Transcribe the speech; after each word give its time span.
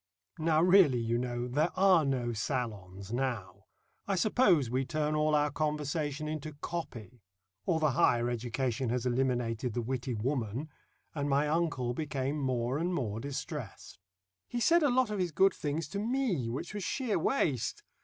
Now 0.39 0.63
really, 0.63 0.97
you 0.97 1.19
know, 1.19 1.47
there 1.47 1.69
are 1.77 2.03
no 2.03 2.33
salons 2.33 3.13
now 3.13 3.65
I 4.07 4.15
suppose 4.15 4.67
we 4.67 4.83
turn 4.83 5.13
all 5.15 5.35
our 5.35 5.51
conversation 5.51 6.27
into 6.27 6.53
"copy" 6.53 7.21
or 7.67 7.79
the 7.79 7.91
higher 7.91 8.27
education 8.27 8.89
has 8.89 9.05
eliminated 9.05 9.73
the 9.75 9.81
witty 9.83 10.15
woman 10.15 10.69
and 11.13 11.29
my 11.29 11.47
uncle 11.47 11.93
became 11.93 12.39
more 12.39 12.79
and 12.79 12.91
more 12.95 13.19
distressed. 13.19 13.99
He 14.47 14.59
said 14.59 14.81
a 14.81 14.89
lot 14.89 15.11
of 15.11 15.19
his 15.19 15.31
good 15.31 15.53
things 15.53 15.87
to 15.89 15.99
me, 15.99 16.49
which 16.49 16.73
was 16.73 16.83
sheer 16.83 17.19
waste. 17.19 17.83